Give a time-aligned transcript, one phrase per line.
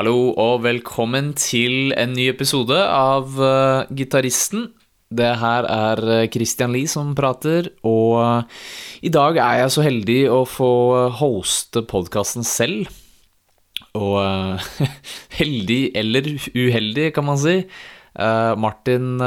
[0.00, 4.70] Hallo og velkommen til en ny episode av uh, Gitaristen.
[5.12, 8.62] Det her er uh, Christian Lie som prater, og uh,
[9.04, 10.70] i dag er jeg så heldig å få
[11.18, 12.88] hoste podkasten selv.
[14.00, 14.56] Og
[15.42, 17.58] heldig eller uheldig, kan man si.
[18.16, 19.20] Martin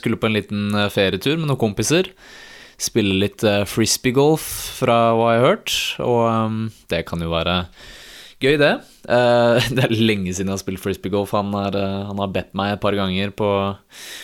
[0.00, 2.08] skulle på en liten ferietur med noen kompiser.
[2.80, 4.48] Spille litt frisbeegolf,
[4.80, 7.58] fra hva jeg har hørt, og um, det kan jo være
[8.44, 8.72] Gøy, det.
[9.08, 11.32] Uh, det er lenge siden jeg har spilt frisbeegolf.
[11.36, 13.50] Han, er, uh, han har bedt meg et par ganger på,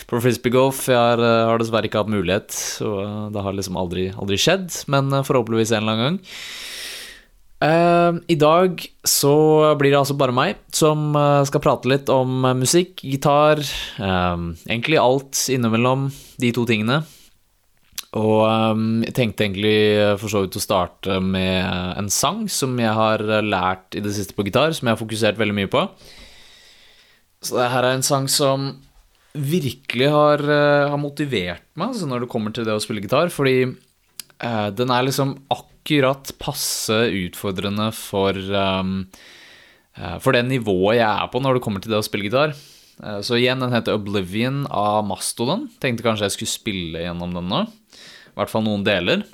[0.09, 0.83] på frisbeegolf.
[0.91, 4.69] Jeg har, uh, har, dessverre ikke hatt mulighet, og det har liksom aldri, aldri skjedd.
[4.93, 6.21] Men forhåpentligvis en eller annen gang.
[7.61, 9.31] I dag så
[9.77, 11.13] blir det altså bare meg som
[11.45, 13.61] skal prate litt om musikk, gitar,
[14.01, 16.07] egentlig alt innimellom
[16.41, 17.03] de to tingene.
[18.19, 21.63] Og um, jeg tenkte egentlig eh, for så vidt å starte med
[21.95, 24.99] en sang som jeg har eh, lært i det siste på gitar, som jeg har
[24.99, 25.85] fokusert veldig mye på.
[27.41, 28.73] Så det her er en sang som
[29.31, 33.31] virkelig har, uh, har motivert meg altså når det kommer til det å spille gitar,
[33.31, 39.05] fordi eh, den er liksom akkurat passe utfordrende for um,
[40.23, 42.53] For det nivået jeg er på når det kommer til det å spille gitar.
[43.25, 45.65] Så igjen, den heter Oblivion av Mastodon.
[45.83, 47.65] Tenkte kanskje jeg skulle spille gjennom den nå.
[48.31, 49.27] I hvert fall noen deler.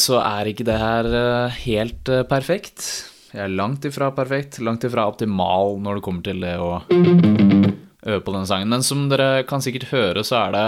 [0.00, 2.86] Så er ikke det her eh, helt eh, perfekt.
[3.32, 8.22] Jeg er langt ifra perfekt, langt ifra optimal når det kommer til det å øve
[8.24, 8.70] på denne sangen.
[8.72, 10.66] Men som dere kan sikkert høre, så er det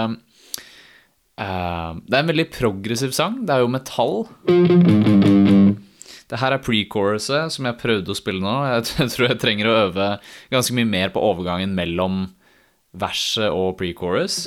[1.39, 3.39] uh, Det er en veldig progressiv sang.
[3.47, 4.15] Det er jo metall.
[6.29, 8.57] Det her er pre-choruset som jeg prøvde å spille nå.
[8.75, 10.11] Jeg tror jeg trenger å øve
[10.53, 12.27] ganske mye mer på overgangen mellom
[12.93, 14.43] verset og pre-chorus.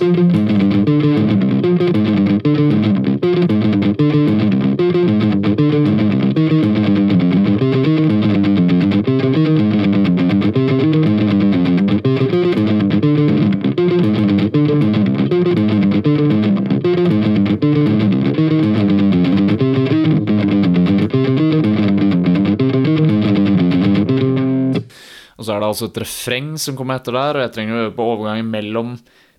[25.72, 28.94] Altså et refreng som kommer etter der, og jeg trenger å øve på overgangen mellom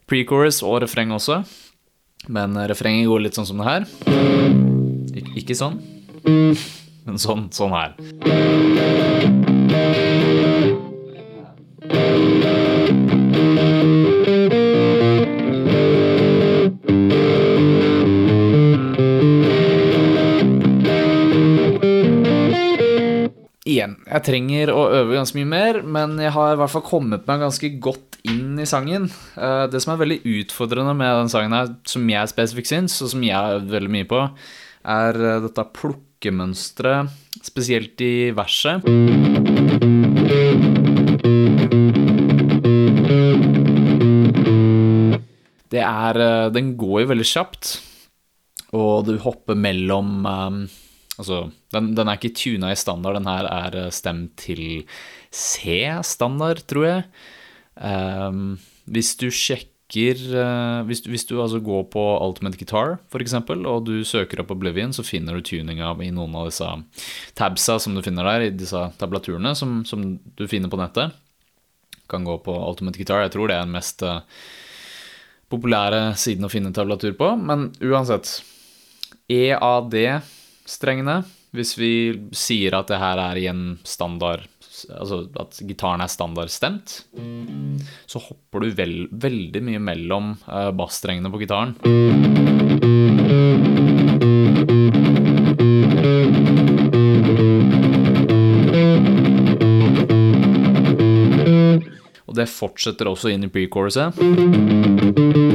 [0.10, 1.44] pre-chorus og refreng også.
[2.34, 3.88] Men refrenget går litt sånn som det her.
[5.14, 5.80] Ik ikke sånn,
[6.24, 8.53] men sånn, sånn her.
[23.64, 27.28] Igjen, jeg trenger å øve ganske mye mer, men jeg har i hvert fall kommet
[27.30, 29.08] meg ganske godt inn i sangen.
[29.40, 33.14] Eh, det som er veldig utfordrende med den sangen her, som jeg spesifikt syns, og
[33.14, 34.22] som jeg har øvd veldig mye på,
[34.96, 38.84] er eh, dette plukkemønsteret, spesielt i verset.
[45.74, 47.78] Det er eh, Den går jo veldig kjapt,
[48.76, 50.26] og du hopper mellom
[51.22, 51.44] Altså,
[51.74, 54.64] den, den, er ikke tuna i standard, den her er eh, stemt til
[55.34, 57.06] C-standard, tror jeg.
[57.78, 58.58] Um,
[58.90, 59.70] hvis du sjekker
[60.34, 64.94] uh, hvis, hvis, du altså går på Ultimate Guitar, f.eks., og du søker opp Oblivion,
[64.94, 66.70] så finner du tuninga i noen av disse
[67.38, 71.14] tabsa som du finner der, i disse tablaturene som, som du finner på nettet.
[72.10, 73.22] Kan gå på Ultimate Guitar.
[73.22, 74.24] Jeg tror det er den mest uh,
[75.54, 78.40] populære siden å finne tablatur på, men uansett.
[79.30, 79.94] EAD
[80.70, 81.22] strengene.
[81.54, 81.94] Hvis vi
[82.34, 84.48] sier at det her er i en standard
[84.90, 86.96] Altså at gitaren er standardstemt,
[88.10, 91.76] så hopper du vel, veldig mye mellom eh, bassstrengene på gitaren.
[102.28, 105.53] Og det fortsetter også inn i pre-choruset.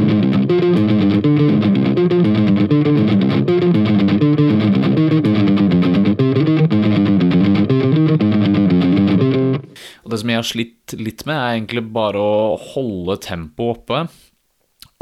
[10.39, 14.03] Jeg har slitt litt med, er egentlig bare å holde tempoet oppe.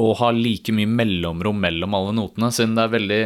[0.01, 3.21] Og ha like mye mellomrom mellom alle notene, siden det er veldig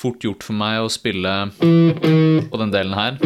[0.00, 3.20] fort gjort for meg å spille på den delen her.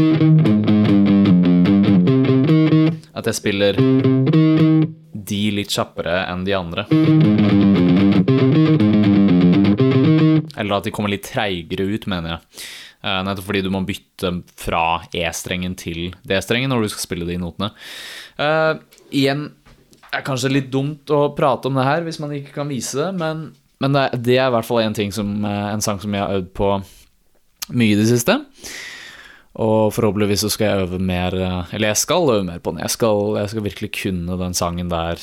[3.15, 7.84] At jeg spiller de litt kjappere enn de andre.
[10.57, 12.65] Eller at de kommer litt treigere ut, mener jeg.
[13.05, 14.31] Eh, nettopp fordi du må bytte
[14.61, 17.71] fra E-strengen til D-strengen når du skal spille de notene.
[18.41, 18.81] Uh,
[19.15, 19.51] igjen
[20.15, 23.01] det er kanskje litt dumt å prate om det her hvis man ikke kan vise
[23.01, 23.49] det, men,
[23.83, 26.37] men det, det, er i hvert fall en, som, eh, en sang som jeg har
[26.39, 26.69] øvd på
[27.75, 28.39] mye i det siste.
[29.59, 31.35] Og forhåpentligvis så skal jeg øve mer
[31.71, 32.81] Eller jeg skal øve mer på den.
[32.83, 35.23] Jeg skal, jeg skal virkelig kunne den sangen der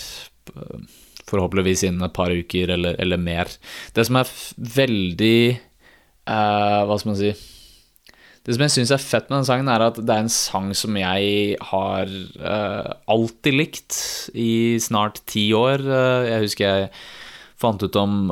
[1.31, 3.49] forhåpentligvis innen et par uker eller, eller mer.
[3.95, 4.35] Det som er
[4.81, 5.39] veldig
[6.29, 7.33] uh, Hva skal man si
[8.41, 10.71] det som jeg syns er fett med den sangen, er at det er en sang
[10.73, 12.09] som jeg har
[12.41, 13.97] uh, alltid likt
[14.33, 15.83] i snart ti år.
[15.85, 16.87] Uh, jeg husker jeg
[17.61, 18.31] fant ut om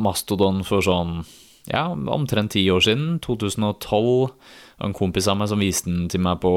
[0.00, 1.18] Mastodon for sånn
[1.68, 3.18] ja, omtrent ti år siden.
[3.26, 4.30] 2012.
[4.86, 6.54] En kompis av meg som viste den til meg på,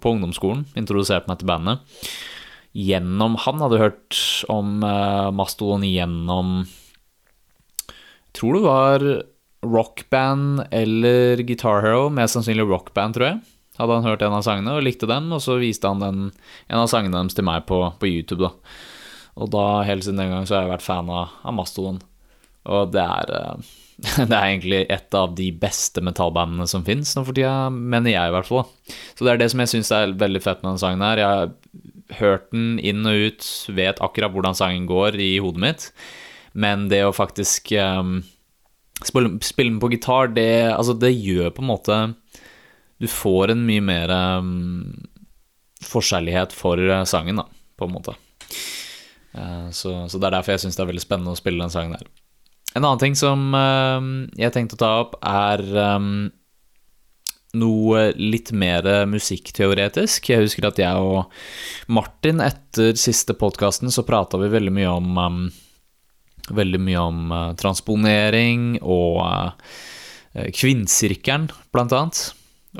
[0.00, 0.64] på ungdomsskolen.
[0.78, 2.00] Introduserte meg til bandet.
[2.78, 4.18] Gjennom Han hadde hørt
[4.52, 4.76] om
[5.34, 6.60] Mastodon gjennom
[7.88, 9.06] Jeg tror det var
[9.66, 13.40] rockband eller Guitar Hero, mest sannsynlig rockband, tror jeg.
[13.78, 16.22] Hadde han hørt en av sangene og likte den, og så viste han den,
[16.66, 18.42] en av sangene deres til meg på, på, YouTube.
[18.42, 18.78] da.
[19.38, 22.00] Og da, helt siden den gang, så har jeg vært fan av, av Mastodon.
[22.68, 23.68] Og det er, eh,
[24.30, 28.30] det er egentlig et av de beste metallbandene som fins nå for tida, mener jeg
[28.30, 28.66] i hvert fall.
[29.14, 31.22] Så det er det som jeg syns er veldig fett med den sangen her.
[31.22, 31.86] Jeg
[32.16, 33.46] hørt den inn og ut,
[33.76, 35.86] vet akkurat hvordan sangen går i hodet mitt,
[36.58, 38.20] men det å faktisk um,
[39.06, 41.98] Spille, spille på gitar, det, altså det gjør på en måte
[42.98, 44.88] Du får en mye mer um,
[45.86, 47.44] forskjellighet for eh, sangen, da,
[47.78, 48.16] på en måte.
[49.30, 51.70] Uh, så, så, det er derfor jeg syns det er veldig spennende å spille den
[51.70, 52.08] sangen der.
[52.74, 54.02] En annen ting som uh,
[54.34, 55.62] jeg tenkte å ta opp, er
[55.94, 56.26] um,
[57.56, 60.28] noe litt mer musikkteoretisk.
[60.28, 61.30] Jeg husker at jeg og
[61.88, 65.40] Martin etter siste podkasten så prata vi veldig mye om um,
[66.54, 69.78] veldig mye om uh, transponering og uh,
[70.54, 72.22] kvinnsirkelen, blant annet.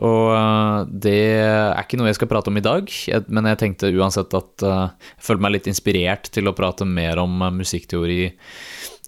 [0.04, 2.92] Og uh, det er ikke noe jeg skal prate om i dag,
[3.28, 7.40] men jeg tenkte uansett at jeg føler meg litt inspirert til å prate mer om
[7.56, 8.22] musikkteori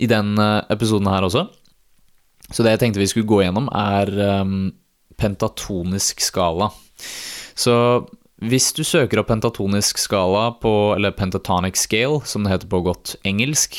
[0.00, 0.34] i den
[0.72, 1.46] episoden her også.
[2.50, 4.10] Så det jeg tenkte vi skulle gå gjennom, er
[4.40, 4.70] um,
[5.18, 6.70] pentatonisk skala.
[7.58, 7.74] Så
[8.40, 13.16] hvis du søker opp pentatonisk skala på, eller pentatonic scale, som det heter på godt
[13.28, 13.76] engelsk,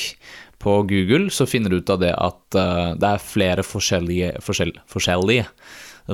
[0.61, 4.75] på Google, så finner du ut av det at uh, det er flere forskjellige, forskjell,
[4.89, 5.47] forskjellige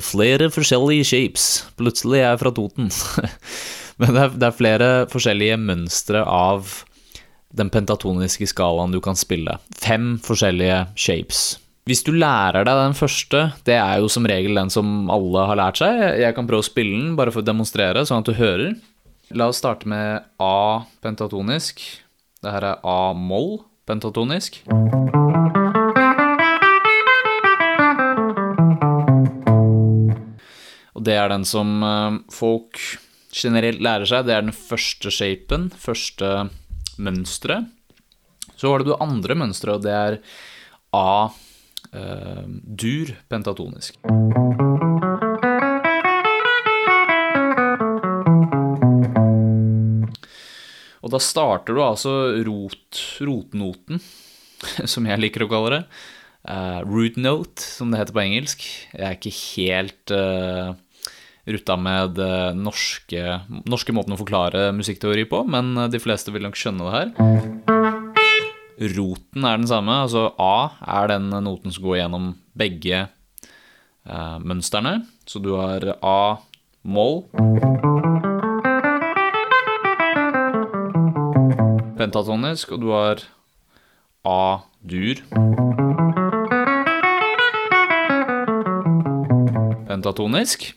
[0.04, 1.46] Flere forskjellige shapes.
[1.80, 2.90] Plutselig er jeg fra Toten.
[4.00, 6.84] Men det er, det er, flere forskjellige mønstre av
[7.56, 9.56] den pentatoniske skalaen du kan spille.
[9.80, 11.46] Fem forskjellige shapes.
[11.88, 15.56] Hvis du lærer deg den første, det er jo som regel den som alle har
[15.56, 16.02] lært seg.
[16.20, 18.74] Jeg kan prøve å spille den bare for å demonstrere, sånn at du hører.
[19.32, 21.80] La oss starte med A pentatonisk.
[22.44, 24.60] Det her er A moll pentatonisk.
[30.92, 32.84] Og det er den som eh, folk
[33.32, 34.28] generelt lærer seg.
[34.28, 36.50] Det er den første shapen, første
[37.00, 37.72] mønsteret.
[38.60, 40.24] Så har du det andre mønsteret, og det er
[40.92, 41.46] A-dur
[41.98, 43.98] eh, pentatonisk.
[51.08, 52.14] Og da starter du altså
[52.44, 54.02] rot, rotnoten,
[54.92, 55.82] som jeg liker å kalle det.
[56.48, 58.68] Uh, root note, som det heter på engelsk.
[58.94, 60.76] Jeg er ikke helt uh,
[61.48, 66.60] rutta med den norske, norske måten å forklare musikkteori på, men de fleste vil nok
[66.60, 67.67] skjønne det her.
[68.78, 70.70] Roten er den samme, altså A
[71.00, 75.00] er den noten som går gjennom begge eh, mønstrene.
[75.26, 77.24] Så du har A-moll
[81.98, 83.24] pentatonisk, og du har
[84.28, 85.22] A-dur.
[89.88, 90.70] Pentatonisk.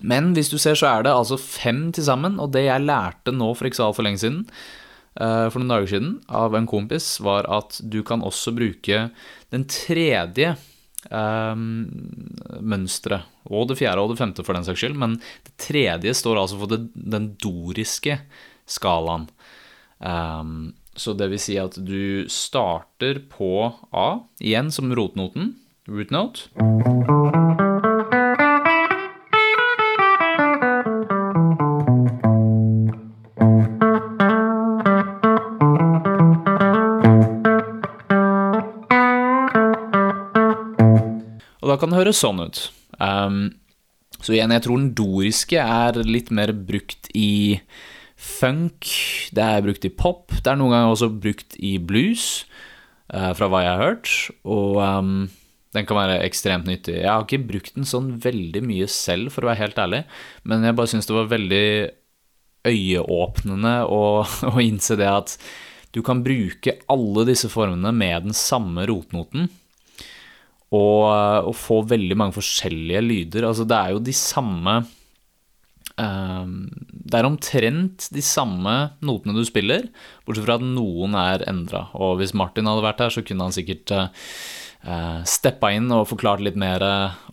[0.00, 3.34] Men hvis du ser, så er det altså fem til sammen, og det jeg lærte
[3.36, 4.46] nå for ikke så altfor lenge siden,
[5.18, 9.08] for noen dager siden, av en kompis, var at du kan også bruke
[9.50, 10.54] den tredje
[11.08, 11.88] um,
[12.60, 16.42] mønsteret, og det fjerde og det femte for den saks skyld, men det tredje står
[16.42, 18.20] altså for det, den doriske
[18.70, 19.28] skalaen.
[19.98, 24.08] Um, så det vil si at du starter på A,
[24.42, 25.54] igjen som rotnoten,
[25.88, 27.39] root note.
[41.80, 42.62] Kan det høres sånn ut.
[43.00, 43.42] Um,
[44.20, 47.60] så igjen, jeg tror den doriske er litt mer brukt i
[48.20, 48.88] funk,
[49.32, 52.44] det er brukt i pop, det er noen ganger også brukt i blues,
[53.14, 54.10] uh, fra hva jeg har hørt,
[54.44, 55.14] og um,
[55.72, 56.98] den kan være ekstremt nyttig.
[56.98, 60.02] Jeg har ikke brukt den sånn veldig mye selv, for å være helt ærlig,
[60.44, 61.66] men jeg bare syns det var veldig
[62.68, 64.02] øyeåpnende å,
[64.60, 65.36] innse det at
[65.94, 69.48] du kan bruke alle disse formene med den samme rotnoten
[70.70, 73.48] og, og, få veldig mange forskjellige lyder.
[73.48, 74.76] Altså, det er jo de samme
[75.98, 76.54] um,
[76.88, 79.88] Det er omtrent de samme notene du spiller,
[80.24, 81.88] bortsett fra at noen er endra.
[81.98, 84.10] Og hvis Martin hadde vært her, så kunne han sikkert uh,
[85.28, 86.84] steppa inn og forklart litt mer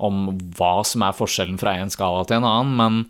[0.03, 3.05] om hva som er forskjellen fra en skala til en annen, men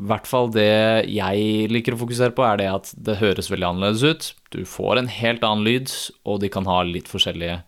[0.00, 3.66] i hvert fall det jeg liker å fokusere på, er det at det høres veldig
[3.68, 4.28] annerledes ut.
[4.54, 5.92] Du får en helt annen lyd,
[6.24, 7.58] og de kan ha litt forskjellige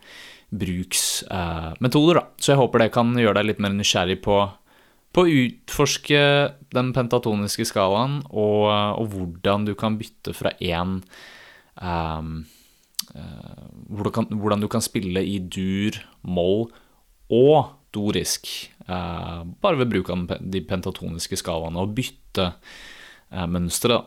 [0.53, 2.25] bruksmetoder, da.
[2.37, 4.39] Så jeg håper det kan gjøre deg litt mer nysgjerrig på,
[5.17, 6.23] på å utforske
[6.75, 8.69] den pentatoniske skalaen, og,
[9.01, 10.99] og hvordan du kan bytte fra én
[11.81, 12.35] um,
[13.17, 13.67] uh,
[13.97, 16.67] hvordan, hvordan, du kan spille i dur, moll
[17.33, 18.49] og dorisk.
[18.85, 24.05] Uh, bare ved bruk av de pentatoniske skalaene, og bytte uh, mønstre, da.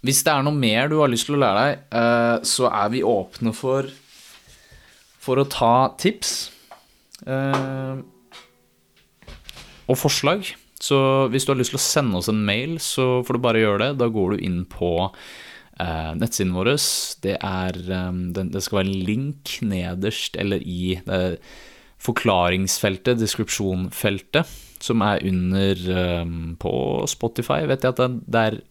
[0.00, 3.02] Hvis det er noe mer du har lyst til å lære deg, så er vi
[3.04, 3.84] åpne for
[5.20, 6.32] for å ta tips
[7.28, 8.00] eh,
[9.90, 10.48] og forslag.
[10.80, 10.98] Så
[11.28, 13.82] hvis du har lyst til å sende oss en mail, så får du bare gjøre
[13.82, 13.98] det.
[14.00, 16.72] Da går du inn på eh, nettsiden vår.
[17.26, 21.22] Det, er, um, det, skal være en link nederst eller i det
[22.00, 24.48] forklaringsfeltet, description-feltet,
[24.80, 25.82] som er under
[26.24, 26.72] um, på
[27.12, 27.66] Spotify.
[27.68, 28.62] Vet jeg at det, det, er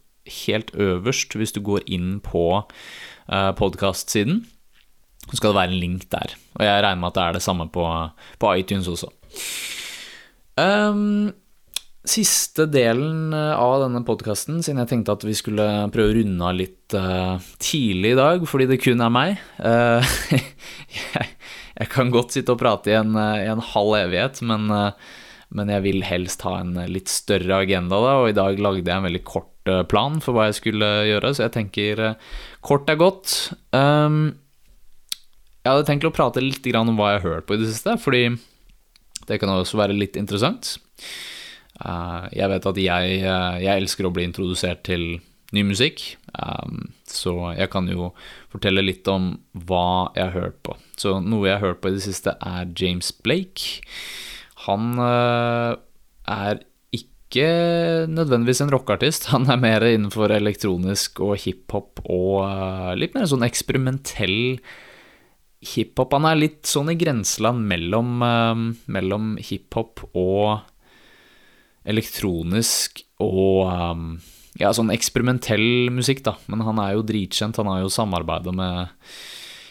[0.49, 4.47] helt øverst hvis du går inn på uh, podkast-siden
[5.29, 6.33] så skal det være en link der.
[6.57, 7.85] Og jeg regner med at det er det samme på,
[8.41, 9.11] på iTunes også.
[10.59, 11.29] Um,
[12.09, 16.47] siste delen eh, av denne podkasten, siden jeg tenkte at vi skulle prøve å runde
[16.47, 19.35] av litt uh, tidlig i dag, fordi det kun er meg
[19.67, 24.71] uh, jeg, kan godt sitte og prate i en, i en halv evighet, men,
[25.53, 28.95] men, jeg vil helst ha en litt større agenda, da, og i dag lagde jeg
[28.95, 32.03] en veldig kort plan for hva jeg skulle gjøre, så jeg tenker
[32.65, 33.35] kort er godt.
[33.75, 34.39] Um,
[35.63, 37.97] jeg hadde tenkt å prate litt om hva jeg har hørt på i det siste,
[37.99, 38.23] fordi
[39.27, 40.77] det kan også være litt interessant.
[41.79, 45.19] Eh, jeg vet at jeg, eh, jeg elsker å bli introdusert til
[45.55, 46.71] ny musikk, eh,
[47.07, 48.11] så jeg kan jo
[48.51, 50.77] fortelle litt om hva jeg har hørt på.
[50.97, 53.81] Så noe jeg har hørt på i det siste, er James Blake.
[54.67, 56.59] Han er
[56.91, 59.29] ikke nødvendigvis en rockeartist.
[59.31, 64.59] Han er mer innenfor elektronisk og hiphop og litt mer sånn eksperimentell
[65.59, 68.61] hiphop Han er litt sånn i grenseland mellom, uh,
[68.91, 70.61] mellom hiphop og
[71.89, 74.05] elektronisk og um,
[74.59, 76.35] ja, sånn eksperimentell musikk, da.
[76.51, 77.57] Men han er jo dritkjent.
[77.59, 78.91] Han har jo samarbeidet med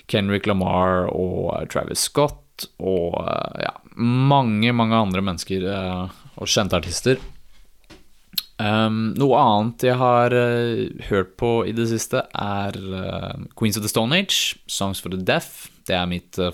[0.08, 3.16] Kenrick Lamar og Travis Scott og
[3.60, 7.20] ja, mange, mange andre mennesker og kjente artister.
[8.58, 13.84] Um, noe annet jeg har uh, hørt på i det siste, er uh, Queens of
[13.84, 15.68] the Stone Age, Songs for the Deaf.
[15.88, 16.52] Det er mitt uh,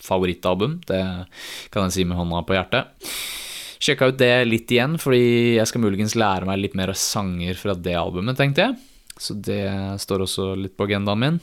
[0.00, 1.00] favorittalbum, det
[1.72, 3.10] kan jeg si med hånda på hjertet.
[3.80, 7.74] Sjekka ut det litt igjen, fordi jeg skal muligens lære meg litt mer sanger fra
[7.76, 8.78] det albumet, tenkte jeg.
[9.20, 9.64] Så det
[10.00, 11.40] står også litt på agendaen min.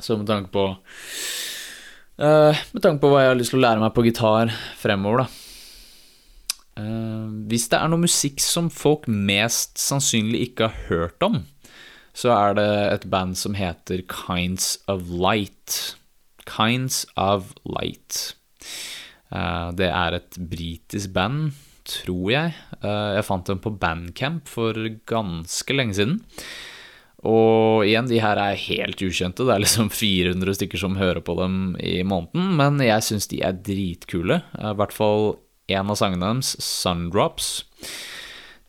[0.00, 0.66] Så med tanke på
[2.18, 5.42] Med tanke på hva jeg har lyst til å lære meg på gitar fremover, da
[6.72, 11.42] Uh, hvis det er noe musikk som folk mest sannsynlig ikke har hørt om,
[12.16, 15.98] så er det et band som heter Kinds of Light.
[16.48, 18.34] Kinds of Light.
[19.32, 21.52] Uh, det er et britisk band,
[21.88, 22.52] tror jeg.
[22.82, 24.76] Uh, jeg fant dem på Bandcamp for
[25.08, 26.20] ganske lenge siden.
[27.22, 29.46] Og igjen, de her er helt ukjente.
[29.46, 32.56] Det er liksom 400 stykker som hører på dem i måneden.
[32.58, 34.42] Men jeg syns de er dritkule.
[34.58, 35.36] I hvert fall
[35.72, 37.64] en av sangene deres, 'Sundrops'.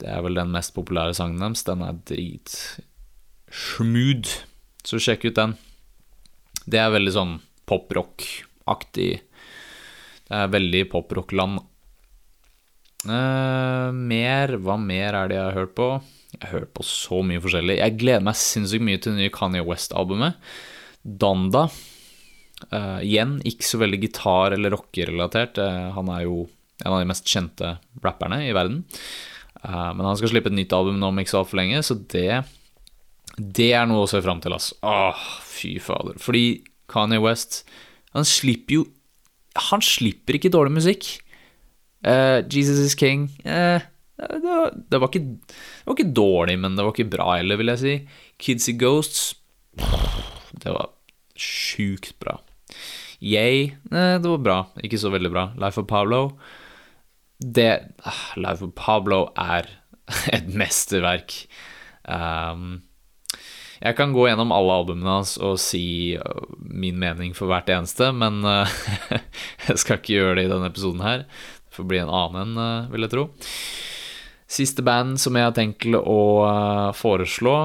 [0.01, 1.63] Det er vel den mest populære sangen deres.
[1.63, 2.83] Den er dritsmooth,
[4.83, 5.57] så sjekk ut den.
[6.65, 9.11] Det er veldig sånn poprock-aktig.
[10.23, 11.61] Det er veldig poprock-land.
[13.03, 15.87] Uh, mer Hva mer er det jeg har hørt på?
[16.33, 17.77] Jeg har hørt på så mye forskjellig.
[17.81, 20.39] Jeg gleder meg sinnssykt mye til det nye Kanye West-albumet.
[21.03, 21.67] Donda.
[22.71, 25.59] Uh, igjen, ikke så veldig gitar- eller rockerelatert.
[25.59, 26.47] Uh, han er jo
[26.83, 28.81] en av de mest kjente rapperne i verden.
[29.61, 31.99] Uh, men han skal slippe et nytt album nå om ikke så altfor lenge, så
[31.99, 32.43] det
[33.33, 34.73] Det er noe å se fram til, ass.
[34.85, 36.19] Åh, fy fader.
[36.21, 36.61] Fordi
[36.93, 37.63] Kanye West,
[38.13, 38.83] han slipper jo
[39.69, 41.07] Han slipper ikke dårlig musikk.
[42.49, 46.93] Jesus is King det var, det, var ikke, det var ikke dårlig, men det var
[46.93, 47.93] ikke bra heller, vil jeg si.
[48.41, 49.21] Kids and Ghosts
[50.63, 50.91] Det var
[51.37, 52.37] sjukt bra.
[53.21, 54.57] Yay, eh, det var bra.
[54.83, 55.47] Ikke så veldig bra.
[55.61, 56.27] Life of Pablo
[57.43, 57.93] det,
[58.37, 59.67] Life of Pablo er
[60.35, 61.35] et mesterverk.
[62.07, 62.83] Um,
[63.83, 68.13] jeg kan gå gjennom alle albumene hans og si uh, min mening for hvert eneste,
[68.15, 68.69] men uh,
[69.67, 71.25] jeg skal ikke gjøre det i denne episoden her.
[71.67, 73.25] Det får bli en annen, uh, vil jeg tro.
[74.53, 76.21] Siste band som jeg har tenkt å
[76.93, 77.57] foreslå,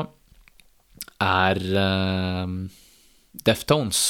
[1.20, 1.58] er
[3.44, 4.00] Deftones.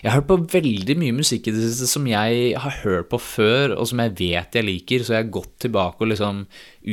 [0.00, 3.20] Jeg har hørt på veldig mye musikk i det siste som jeg har hørt på
[3.20, 6.40] før, og som jeg vet jeg liker, så jeg har gått tilbake og liksom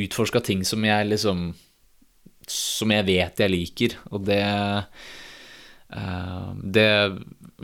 [0.02, 1.46] utforska ting som jeg liksom
[2.52, 6.90] Som jeg vet jeg liker, og det uh, Det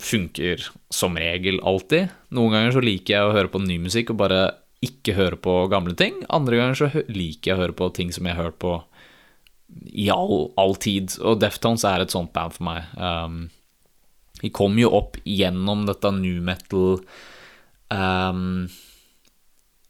[0.02, 2.10] funker som regel alltid.
[2.34, 4.42] Noen ganger så liker jeg å høre på ny musikk og bare
[4.84, 6.18] ikke høre på gamle ting.
[6.34, 8.78] Andre ganger så liker jeg å høre på ting som jeg har hørt på
[9.90, 12.90] i all, all tid, og Deftones er et sånt band for meg.
[12.98, 13.46] Um,
[14.42, 17.00] de kom jo opp gjennom dette new metal
[17.90, 18.66] um,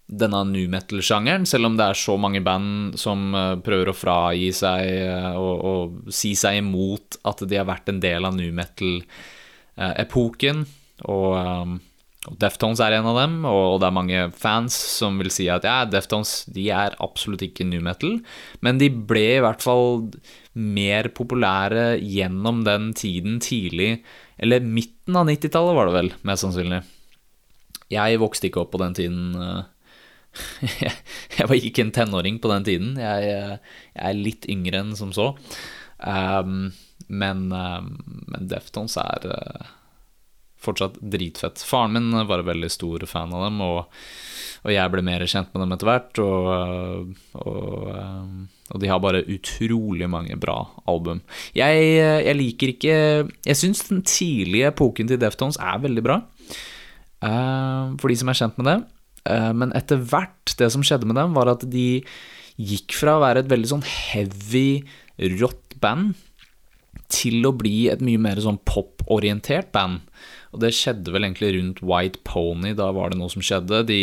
[0.04, 4.50] Denne new metal-sjangeren, selv om det er så mange band som uh, prøver å fragi
[4.52, 8.52] seg uh, og, og, si seg imot at de har vært en del av new
[8.52, 10.66] metal-epoken.
[11.08, 11.80] Og, um,
[12.28, 15.64] og, Deftones er en av dem, og, det er mange fans som vil si at
[15.64, 18.20] ja, Deftones de er absolutt ikke new metal,
[18.60, 20.10] men de ble i hvert fall
[20.52, 24.04] mer populære gjennom den tiden tidlig
[24.36, 26.80] eller midten av 90-tallet var det vel, mest sannsynlig.
[27.92, 29.20] Jeg vokste ikke opp på den tiden.
[30.62, 30.98] Eh,
[31.38, 32.96] jeg var ikke en tenåring på den tiden.
[33.00, 35.32] Jeg, eh, jeg er litt yngre enn som så.
[35.98, 36.72] Um,
[37.08, 37.94] men, um,
[38.32, 39.68] men Deftones er uh,
[40.64, 41.62] fortsatt dritfett.
[41.64, 44.02] Faren min var en veldig stor fan av dem, og,
[44.64, 46.22] og jeg ble mer kjent med dem etter hvert.
[46.24, 50.56] Og, og um, og de har bare utrolig mange bra
[50.88, 51.20] album.
[51.56, 51.82] Jeg,
[52.24, 52.94] jeg liker ikke
[53.44, 56.16] Jeg syns den tidlige epoken til Deftones er veldig bra,
[57.22, 58.78] uh, for de som er kjent med det.
[59.24, 62.04] Uh, men etter hvert, det som skjedde med dem, var at de
[62.60, 64.84] gikk fra å være et veldig sånn heavy,
[65.40, 66.14] rått band
[67.12, 70.04] til å bli et mye mer sånn pop-orientert band.
[70.54, 73.82] Og det skjedde vel egentlig rundt White Pony, da var det noe som skjedde.
[73.88, 74.00] De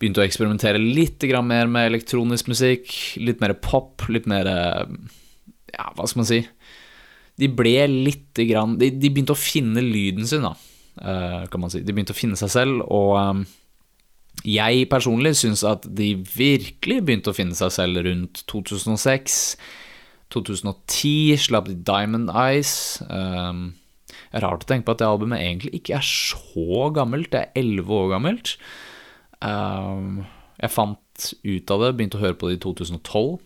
[0.00, 2.92] begynte å eksperimentere litt mer med elektronisk musikk.
[3.20, 6.40] Litt mer pop, litt mer Ja, hva skal man si?
[7.36, 10.54] De ble litt grann de, de, begynte å finne lyden sin, da,
[10.96, 11.82] eh, kan man si.
[11.84, 13.42] De begynte å finne seg selv, og
[14.46, 19.56] jeg personlig syns at de virkelig begynte å finne seg selv rundt 2006.
[20.34, 23.02] 2010 slapp de Diamond Eyes.
[23.10, 23.74] Um,
[24.34, 27.32] rart å tenke på at det albumet egentlig ikke er så gammelt.
[27.32, 28.54] Det er elleve år gammelt.
[29.42, 30.24] Um,
[30.60, 33.36] jeg fant ut av det, begynte å høre på det i 2012.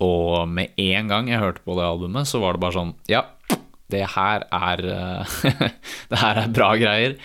[0.00, 3.26] Og med en gang jeg hørte på det albumet, så var det bare sånn Ja,
[3.92, 4.84] det her er
[6.10, 7.16] Det her er bra greier.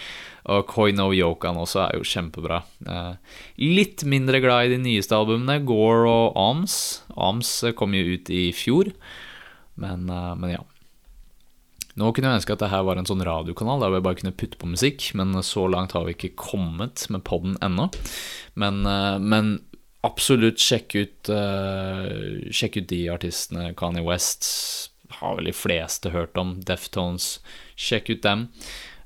[0.52, 2.62] Og Koi No Yokan også er jo kjempebra.
[2.86, 3.16] Uh,
[3.62, 6.78] litt mindre glad i de nyeste albumene, Gore og Arms.
[7.18, 8.94] Arms kom jo ut i fjor,
[9.82, 10.64] men, uh, men ja.
[11.96, 14.36] Nå kunne jeg ønske at det her var en sånn radiokanal der vi bare kunne
[14.36, 17.88] putte på musikk, men så langt har vi ikke kommet med poden ennå.
[18.60, 19.54] Men, eh, men,
[20.06, 23.72] absolutt sjekk ut, uh, sjekk ut de artistene.
[23.80, 24.46] Kanye West
[25.18, 26.60] har vel de fleste hørt om.
[26.62, 27.40] Deftones.
[27.74, 28.44] Sjekk ut dem.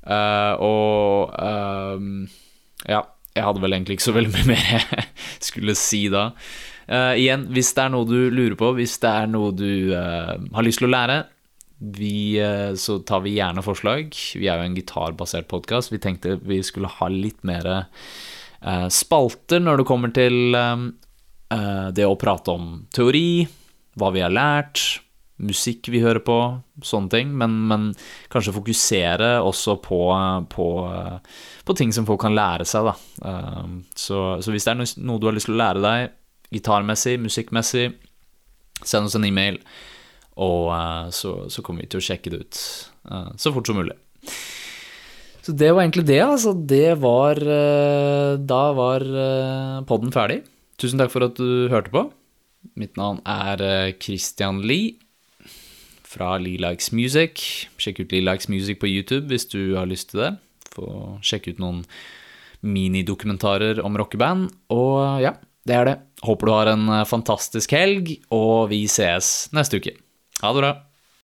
[0.10, 2.02] Uh, og uh,
[2.90, 3.04] ja,
[3.36, 6.32] jeg hadde vel egentlig ikke så veldig mye mer jeg skulle si da.
[6.90, 10.82] igjen, hvis det er noe du lurer på, hvis det er noe du har lyst
[10.82, 11.20] til å lære,
[11.80, 14.12] vi, eh, så tar vi gjerne forslag.
[14.36, 15.94] Vi er jo en gitarbasert podkast.
[15.94, 20.88] Vi tenkte vi skulle ha litt mer eh, spalter når det kommer til eh,
[21.96, 23.48] det å prate om teori,
[24.00, 25.00] hva vi har lært,
[25.40, 26.38] musikk vi hører på,
[26.86, 27.34] sånne ting.
[27.40, 27.90] Men, men
[28.34, 30.02] kanskje fokusere også på,
[30.52, 30.68] på,
[31.66, 32.96] på, ting som folk kan lære seg, da.
[33.96, 36.16] Så, så hvis det er noe du har lyst til å lære deg,
[36.56, 37.90] gitarmessig, musikkmessig,
[38.80, 39.60] send oss en e-mail
[40.40, 42.60] og uh, så, så, kommer vi til å sjekke det ut
[43.12, 43.98] uh, så fort som mulig.
[45.50, 46.54] Så det var egentlig det, altså.
[46.54, 50.44] Det var eh, Da var eh, podden ferdig.
[50.78, 52.04] Tusen takk for at du hørte på.
[52.78, 55.00] Mitt navn er eh, Christian Lie
[56.10, 57.44] fra Lee Likes Music.
[57.82, 60.32] Sjekk ut Lee Likes Music på YouTube hvis du har lyst til det.
[60.74, 61.84] Få sjekke ut noen
[62.66, 64.50] minidokumentarer om rockeband.
[64.74, 65.36] Og ja,
[65.70, 65.98] det er det.
[66.26, 69.96] Håper du har en fantastisk helg, og vi ses neste uke.
[70.42, 70.74] Ha det bra.